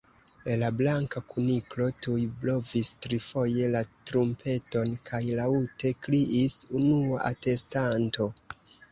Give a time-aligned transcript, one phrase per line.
[0.59, 3.81] La Blanka Kuniklo tuj blovis trifoje la
[4.11, 8.27] trumpeton, kaj laŭte kriis: "Unua atestanto!"